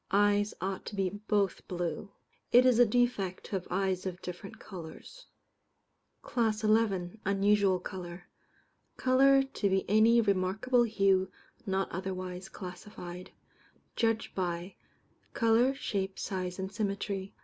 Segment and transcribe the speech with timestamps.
[0.09, 2.09] Eyes ought to be both blue.
[2.51, 5.27] It is a defect to have eyes of different colours.
[6.23, 7.19] CLASS XI.
[7.23, 8.23] Unusual Colour.
[8.97, 11.29] Colour to be any remarkable hue
[11.67, 13.29] not otherwise classified.
[13.95, 14.75] Judged by:
[15.35, 17.35] Colour, shape, size, and symmetry.